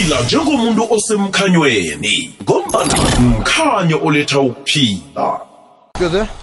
siphila 0.00 0.20
njengomuntu 0.22 0.86
osemkhanyweni 0.90 2.30
ngombana 2.42 2.94
mkhanyo 3.20 4.00
oletha 4.06 4.40
ukuphila 4.40 5.38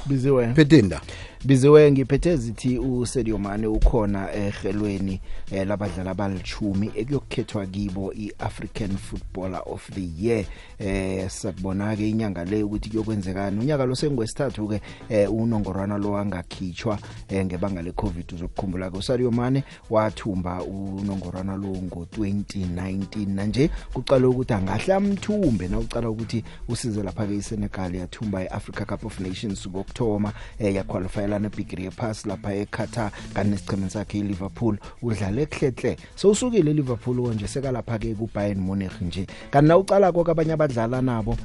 biziwe 0.08 0.54
phedenda 0.56 1.02
biziwe 1.46 1.92
ngiphethe 1.92 2.36
zithi 2.38 2.80
uSadio 2.80 3.38
Mane 3.38 3.68
ukhona 3.68 4.34
ehelweni 4.34 5.22
eh, 5.52 5.68
labadlali 5.68 6.10
abalithumi 6.10 6.92
ekuyokhethwa 6.96 7.66
kibo 7.66 8.14
iAfrican 8.14 8.98
Footballer 8.98 9.62
of 9.66 9.92
the 9.92 10.26
Year 10.26 10.46
eh 10.80 11.30
sakubona 11.30 11.96
ke 11.96 12.10
inyanga 12.10 12.46
le 12.46 12.64
ukuthi 12.64 12.90
kuyokwenzekani 12.90 13.60
unyaka 13.60 13.86
lo 13.86 13.96
sengwesithathu 13.96 14.68
ke 14.68 14.82
eh, 15.10 15.34
unongorwana 15.34 15.98
lo 15.98 16.12
wangakhitshwa 16.12 16.98
eh, 17.30 17.46
ngebanga 17.46 17.82
leCovid 17.82 18.32
uzokukhumbula 18.34 18.90
ke 18.90 18.98
uSadio 18.98 19.32
Mane 19.32 19.64
wathumba 19.90 20.64
unongorwana 20.64 21.58
lo 21.58 21.68
ngo2019 21.68 23.28
manje 23.36 23.70
kuqala 23.94 24.28
ukuthi 24.28 24.54
angahle 24.54 24.94
amthumbe 24.94 25.68
nawucala 25.68 26.10
ukuthi 26.10 26.44
usize 26.70 27.04
lapha 27.04 27.28
ke 27.28 27.36
iSenegal 27.36 27.96
yathumba 27.96 28.44
iAfrica 28.44 28.86
Cup 28.86 29.06
of 29.06 29.20
Nations 29.20 29.68
ngokthoma 29.68 30.34
eh, 30.60 30.76
yaqualify 30.76 31.27
ushayelana 31.28 31.48
ebigiri 31.54 31.84
yephasi 31.86 32.28
lapha 32.30 32.52
eQatar 32.62 33.12
kanti 33.34 33.52
nesichemeni 33.52 33.92
sakhe 33.92 34.18
iLiverpool 34.20 34.76
udlale 35.04 35.46
kuhlehle 35.46 35.94
so 36.16 36.30
usukile 36.32 36.72
eLiverpool 36.72 37.18
konje 37.24 37.48
seka 37.48 37.72
lapha 37.72 38.00
ke 38.00 38.16
kuBayern 38.16 38.60
Munich 38.60 39.02
nje 39.02 39.26
kanti 39.52 39.68
nawucala 39.68 40.12
kwabanye 40.12 40.54
abadlala 40.54 41.02
nabo 41.02 41.38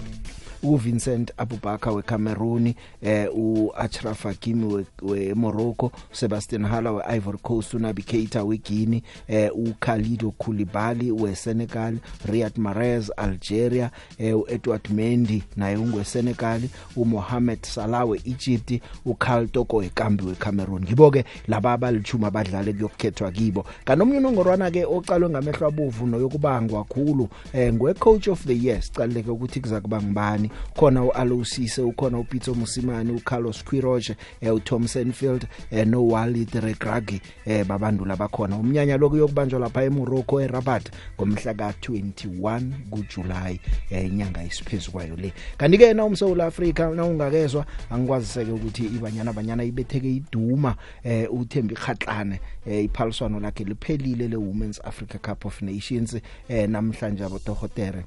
uVincent 0.62 1.32
Abubakar 1.36 1.92
weCameroon 1.94 2.74
eh 3.02 3.28
uAchraf 3.34 4.22
Hakimi 4.24 4.86
weMorocco 5.02 5.86
we 5.92 5.98
Sebastian 6.12 6.64
Haller 6.64 6.92
weIvory 6.92 7.38
Coast 7.38 7.74
uNabi 7.74 8.02
Keita 8.02 8.44
weGuinea 8.44 9.00
eh 9.28 9.50
uKhalidou 9.54 10.32
Koulibaly 10.32 11.10
weSenegal 11.12 11.96
Riyad 12.26 12.56
Mahrez 12.58 13.10
Algeria 13.16 13.90
eh 14.18 14.34
uEdward 14.36 14.88
Mendy 14.90 15.42
naye 15.56 15.76
ungweSenegal 15.76 16.62
uMohamed 16.96 17.62
Salah 17.66 18.08
weEgypt 18.10 18.82
uKarl 19.04 19.46
Toko 19.48 19.76
wekambi 19.76 20.24
weCameroon 20.24 20.82
ngibo 20.82 21.10
ke 21.10 21.24
laba 21.48 21.72
abalithuma 21.72 22.26
abadlale 22.26 22.72
kuyokukhethwa 22.72 23.32
kibo 23.32 23.66
kanomnye 23.84 24.18
unongorwana 24.18 24.70
ke 24.70 24.84
oqalwe 24.84 25.30
ngamehlo 25.30 25.66
abuvu 25.68 26.06
noyokubangwa 26.06 26.84
kakhulu 26.84 27.28
eh 27.52 27.72
ngwe 27.74 27.94
coach 27.94 28.28
of 28.28 28.44
the 28.44 28.54
year 28.64 28.82
sicaleke 28.82 29.30
ukuthi 29.30 29.60
kuza 29.60 29.80
kuba 29.80 30.02
ngubani 30.02 30.51
khona 30.74 31.04
uAlosise 31.04 31.82
ukhona 31.82 32.18
uPito 32.18 32.54
Musimani 32.54 33.12
uCarlos 33.12 33.64
Quiroge 33.64 34.16
eh, 34.40 34.50
uTom 34.54 34.86
Senfield 34.86 35.46
eh, 35.70 35.84
noWalid 35.86 36.50
Regragi 36.60 37.20
eh, 37.44 37.64
babandula 37.66 38.16
bakhona 38.16 38.56
umnyanya 38.56 38.96
lokhu 38.98 39.16
yokubanjwa 39.16 39.60
lapha 39.60 39.84
eMorocco 39.84 40.40
eRabat 40.42 40.90
ngomhla 41.18 41.52
ka21 41.52 42.72
kuJuly 42.90 43.60
eh, 43.90 44.06
inyanga 44.08 44.44
isiphezulu 44.44 44.92
kwayo 44.92 45.16
le 45.16 45.32
kanti 45.56 45.78
ke 45.78 45.94
na 45.96 46.04
umSouth 46.04 46.40
Africa 46.40 46.92
na 46.94 47.04
ungakezwe 47.04 47.64
angikwaziseke 47.90 48.52
ukuthi 48.52 48.82
ibanyana 48.92 49.32
banyana 49.32 49.64
ibetheke 49.64 50.12
iduma 50.20 50.76
eh, 51.04 51.32
uThembi 51.32 51.74
Khatlane 51.74 52.40
eh, 52.66 52.84
iphaliswano 52.84 53.40
lakhe 53.40 53.64
liphelile 53.64 54.28
le 54.28 54.36
Women's 54.36 54.80
Africa 54.84 55.16
Cup 55.18 55.44
of 55.48 55.62
Nations 55.62 56.16
eh, 56.48 56.68
namhlanje 56.68 57.24
abodohotere 57.24 58.04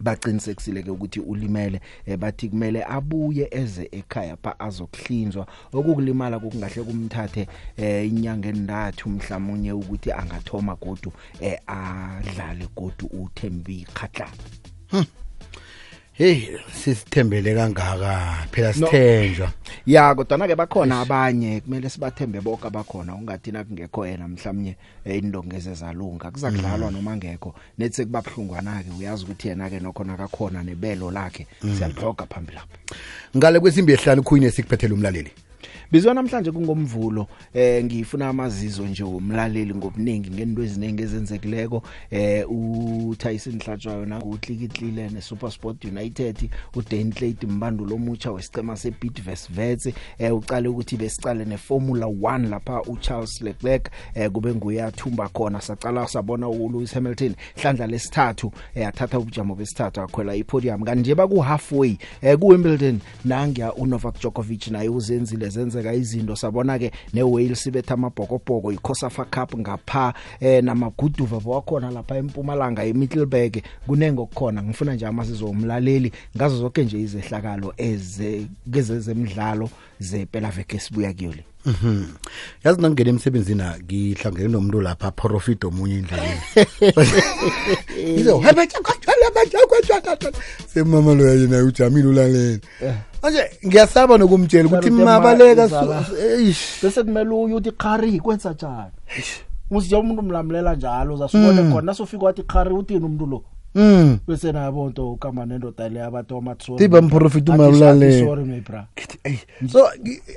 baqinisekisile 0.00 0.82
ke 0.82 0.90
ukuthi 0.90 1.20
ulimele 1.20 1.80
eh, 2.06 2.18
bathi 2.18 2.48
kumele 2.48 2.84
abuye 2.84 3.48
eze 3.60 3.84
ekhaya 4.00 4.36
pa 4.42 4.52
azokuhlinzwa 4.66 5.44
okukulimala 5.76 6.40
kokungahle 6.40 6.82
kumthathe 6.88 7.42
eh, 7.84 8.00
inyanga 8.08 8.46
endathu 8.54 9.04
mhlawumnye 9.14 9.72
ukuthi 9.80 10.10
angathoma 10.20 10.72
godu 10.82 11.10
eh, 11.46 11.58
adlale 11.66 12.66
godu 12.78 13.06
uThembi 13.22 13.78
Khatlana 13.96 14.42
hmm. 14.92 15.08
hey 16.20 16.46
sisithembele 16.72 17.54
kangaka 17.54 18.38
phela 18.50 18.72
sithenjwa 18.72 19.50
ya 19.86 20.14
kodwa 20.14 20.38
na 20.38 20.46
ke 20.46 20.54
bakhona 20.56 21.00
abanye 21.00 21.60
kumele 21.60 21.88
sibathembe 21.90 22.40
bonke 22.40 22.66
abakhona 22.66 23.14
ungathina 23.14 23.64
kungekho 23.64 24.06
yena 24.06 24.28
mhlawumnye 24.28 24.76
eh, 25.04 25.18
indongeze 25.24 25.74
zalunga 25.74 26.30
kuzakudlalwa 26.30 26.90
mm. 26.90 26.96
noma 26.96 27.16
ngekho 27.16 27.54
nethe 27.78 28.04
kubabhlungwana 28.04 28.82
ke 28.84 28.90
uyazi 29.00 29.24
ukuthi 29.24 29.48
yena 29.48 29.70
ke 29.70 29.80
nokhona 29.80 30.16
kakhona 30.16 30.62
nebelo 30.62 31.10
lakhe 31.10 31.46
mm. 31.62 31.76
siyalhloga 31.76 32.26
phambili 32.34 32.58
lapha 32.60 32.76
ngale 33.36 33.60
kwesimbi 33.60 33.92
ehlanu 33.92 34.22
khuyini 34.22 34.50
sikuphethela 34.52 34.94
umlaleli 34.94 35.32
bizwa 35.92 36.14
namhlanje 36.14 36.52
kungomvulo 36.52 37.26
eh 37.54 37.84
ngifuna 37.84 38.28
amazizo 38.28 38.86
nje 38.86 39.04
umlaleli 39.04 39.74
ngobuningi 39.74 40.30
ngento 40.30 40.62
eziningi 40.62 41.02
ezenzekileko 41.02 41.82
eh 42.10 42.50
u 42.50 43.14
Tyson 43.18 43.58
Hlatshwayo 43.64 44.06
na 44.06 44.22
u 44.22 44.30
Hlikihlile 44.42 45.10
ne 45.10 45.20
Super 45.20 45.50
Sport 45.50 45.84
United 45.84 46.36
u 46.76 46.82
Dan 46.90 47.12
Clayton 47.12 47.50
imbandulo 47.50 47.94
omutsha 47.94 48.32
wesicema 48.32 48.76
seBidvest 48.76 49.52
Vets 49.52 49.86
eh 50.18 50.34
uqale 50.34 50.68
ukuthi 50.68 50.96
besicale 50.96 51.44
ne 51.44 51.56
Formula 51.56 52.06
1 52.06 52.48
lapha 52.50 52.82
u 52.86 52.96
Charles 52.96 53.40
Leclerc 53.40 53.86
eh 54.14 54.30
kube 54.30 54.54
nguye 54.54 54.82
athumba 54.82 55.28
khona 55.28 55.60
sacala 55.60 56.08
sabona 56.08 56.48
u 56.48 56.70
Lewis 56.72 56.94
Hamilton 56.94 57.34
hlandla 57.62 57.86
lesithathu 57.86 58.52
yathatha 58.74 59.16
eh, 59.16 59.22
ubujamo 59.22 59.54
besithathu 59.54 60.00
akhwela 60.00 60.34
ipodium 60.34 60.82
kanje 60.84 61.14
baku 61.14 61.38
halfway 61.40 61.96
eh 62.22 62.38
ku 62.38 62.46
Wimbledon 62.48 63.00
nangiya 63.24 63.72
u 63.74 63.86
Novak 63.86 64.20
Djokovic 64.20 64.66
naye 64.68 64.88
uzenzile 64.88 65.48
zenze 65.48 65.79
kwenzeka 65.82 65.94
izinto 65.96 66.36
sabona 66.36 66.78
ke 66.78 66.90
neWales 67.16 67.66
ibetha 67.66 67.94
amabhokobhoko 67.96 68.68
iCosafa 68.72 69.24
Cup 69.32 69.56
ngapha 69.58 70.14
eh 70.40 70.60
namaguduva 70.62 71.40
bawakhona 71.40 71.90
lapha 71.90 72.16
eMpumalanga 72.20 72.84
eMiddelburg 72.84 73.62
kunenge 73.88 74.20
okukhona 74.20 74.62
ngifuna 74.62 74.94
nje 74.94 75.06
amasizo 75.08 75.46
umlaleli 75.48 76.12
ngazo 76.36 76.56
zonke 76.60 76.84
nje 76.84 76.98
izehlakalo 77.00 77.72
eze 77.76 78.46
kezezemidlalo 78.72 79.68
zepela 80.00 80.50
veke 80.52 80.78
sibuya 80.78 81.12
kuyole 81.16 81.44
Mhm. 81.66 82.04
Yazi 82.64 82.80
nangena 82.82 83.10
emsebenzini 83.10 83.62
ngihlangene 83.84 84.48
nomuntu 84.48 84.80
lapha 84.80 85.10
profit 85.10 85.64
omunye 85.64 85.96
endleleni. 86.00 86.40
Yizo 88.16 88.38
hebe 88.38 88.66
chakwala 88.66 89.26
bachakwala. 89.34 90.32
Semama 90.72 91.14
lo 91.14 91.24
yena 91.28 91.60
ujamile 91.62 92.08
ulalele. 92.08 92.60
Manje 93.22 93.44
ngiyasaba 93.66 94.16
nokumtshela 94.16 94.68
ukuthi 94.68 94.90
mabaleka 94.90 95.68
eish 96.38 96.80
bese 96.82 97.02
kumele 97.04 97.30
uye 97.34 97.54
uthi 97.54 97.70
qhari 97.76 98.20
kwenza 98.20 98.52
njani. 98.56 98.92
Eish. 99.18 99.32
Usiya 99.70 100.00
umuntu 100.00 100.22
umlamulela 100.22 100.74
njalo 100.74 101.14
uzasibona 101.14 101.62
mm. 101.62 101.72
khona 101.72 101.86
nasofika 101.86 102.24
wathi 102.24 102.42
qhari 102.42 102.74
uthini 102.74 103.04
umuntu 103.06 103.26
lo. 103.26 103.38
Mm. 103.74 104.18
bese 104.28 104.52
nabo 104.52 104.88
nto 104.88 105.12
ukamba 105.12 105.46
nendoda 105.46 105.88
le 105.88 106.02
abantu 106.02 106.36
amatsoriba 106.36 107.02
mprofiti 107.02 107.50
umalulaleso 107.50 108.38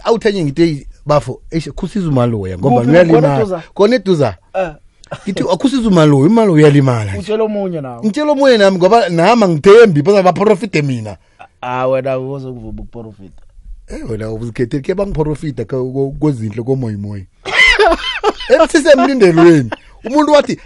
awuthanye 0.04 0.44
ngite 0.44 0.88
bafo 1.06 1.42
khusiza 1.76 2.10
uya 2.14 2.58
ngoba 2.58 2.82
uyalimala 2.86 3.62
kona 3.74 3.96
eduza 3.96 4.38
eh. 4.54 4.72
ngithi 5.26 5.42
akhusiza 5.52 5.90
umaloya 5.90 6.28
umaloya 6.30 6.54
uyalimala 6.70 7.14
utshela 7.20 7.44
omunye 7.50 7.82
nawo 7.82 8.02
ngitshela 8.06 8.32
omunye 8.38 8.58
nami 8.58 8.78
ngoba 8.78 9.10
nami 9.10 9.44
angithembi 9.44 10.02
baza 10.06 10.22
baprofite 10.24 10.82
mina 10.86 11.18
ah, 11.40 11.46
ah 11.62 11.88
wena 11.90 12.20
uzokuvuma 12.20 12.82
ukuprofita 12.86 13.42
eh 13.90 14.10
wena 14.12 14.30
uzikhethele 14.32 14.84
ke 14.86 14.94
bangiprofita 14.96 15.66
kwezinhle 16.20 16.62
komoyimoya 16.64 17.26
ethi 18.62 18.78
semlindelweni 18.78 19.70
umuntu 20.06 20.32
wathi 20.34 20.60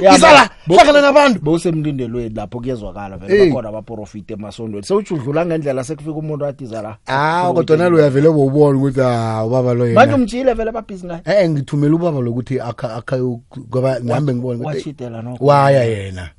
ngizala 0.00 0.48
hlangana 0.68 1.00
nabantu 1.00 1.40
bowusemlindelweni 1.40 2.34
lapho 2.34 2.60
kuyezwakala 2.60 3.16
vele 3.16 3.46
bakhona 3.46 3.68
abaprofite 3.68 4.30
emasondweni 4.34 4.86
sewujudlula 4.86 5.46
ngendlela 5.46 5.84
sekufika 5.84 6.16
umuntu 6.18 6.44
adiza 6.46 6.82
la 6.82 6.96
ah 7.06 7.50
kodwa 7.54 7.76
nalo 7.76 7.96
uyavele 7.96 8.30
bowubona 8.30 8.78
ukuthi 8.78 9.00
ah 9.00 9.44
ubaba 9.46 9.74
lo 9.74 9.86
yena 9.86 10.00
manje 10.00 10.14
umjile 10.14 10.54
vele 10.54 10.72
babhizi 10.72 11.06
naye 11.06 11.20
eh, 11.24 11.34
eh 11.42 11.48
ngithumela 11.50 11.94
ubaba 11.94 12.20
lokuthi 12.20 12.60
akha 12.60 12.94
akha 12.96 13.18
ngoba 13.18 14.00
ngihambe 14.00 14.34
ngibone 14.34 14.60
ukuthi 14.60 14.94
waya 15.40 15.84
yena 15.84 16.30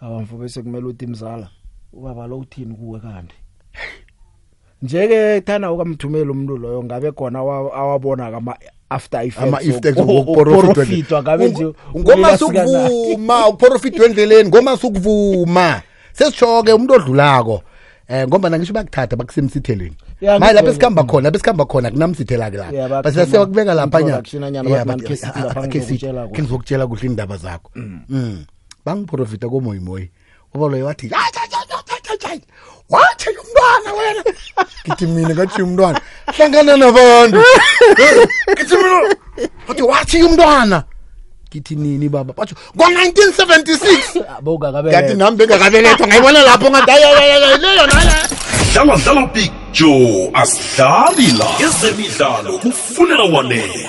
awamfu 0.00 0.36
bese 0.36 0.62
kumele 0.62 0.86
uthi 0.86 1.06
mzala 1.06 1.48
ubaba 1.92 2.26
lo 2.26 2.38
uthini 2.38 2.74
kuwe 2.74 3.00
kanti 3.00 3.36
njeke 4.82 5.40
thana 5.40 5.72
ukamthumela 5.72 6.30
umuntu 6.30 6.56
loyo 6.56 6.84
ngabe 6.84 7.12
khona 7.12 7.38
awabona 7.38 8.30
kama 8.30 8.54
after 8.90 9.20
effectsngomase 9.26 9.70
oh, 9.96 10.16
oh, 10.18 11.72
ukuvuma 11.94 13.56
wendleleni 14.02 14.48
ngomase 14.48 14.86
ukuvuma 14.86 15.82
ke 16.64 16.72
umuntu 16.72 16.94
odlulako 16.94 17.54
um 17.54 17.60
eh, 18.14 18.24
ngoba 18.28 18.50
nangisho 18.50 18.72
bakuthatha 18.72 19.16
bakusemsithelweni 19.16 19.96
maye 20.40 20.52
lapho 20.52 20.70
esikhamba 20.70 21.02
khona 21.04 21.24
lapho 21.28 21.36
esikhamba 21.36 21.64
khona 21.70 21.90
kunamsithela-ke 21.92 22.56
lapha 22.56 23.02
basiyasiyakubeka 23.04 23.74
laphanyakhe 23.74 25.18
ngizokutshela 26.32 26.86
kuhle 26.88 27.06
i'ndaba 27.08 27.36
zakho 27.36 27.70
mm. 27.74 28.00
mm. 28.08 28.36
bangiprofita 28.86 29.48
komoyimoyi 29.48 30.08
ubaloyo 30.54 30.86
wathi 30.86 31.12
hayi 32.26 32.40
wathi 32.90 33.30
umntwana 33.30 33.92
wena 33.98 34.22
ngithi 34.86 35.06
mina 35.06 35.34
ngathi 35.34 35.62
umntwana 35.62 35.98
hlangana 36.36 36.76
nabantu 36.82 37.40
ngithi 38.50 38.76
mina 38.76 39.10
wathi 39.68 39.82
wathi 39.90 40.18
umntwana 40.26 40.78
ngithi 41.50 41.74
nini 41.76 42.08
baba 42.08 42.32
batsho 42.36 42.54
ngo-1976 42.76 45.16
nami 45.20 45.36
bengakabelethwa 45.38 46.06
ngayibona 46.08 46.40
lapho 46.48 46.68
ngathi 46.70 46.90
ayayayayileyonala 46.96 48.12
dlalwa 48.72 48.94
dlalwa 49.02 49.26
picture 49.28 50.30
asidlali 50.40 51.26
la 51.38 51.46
ezemidlalo 51.66 52.50
kufunela 52.62 53.24
wanele 53.34 53.88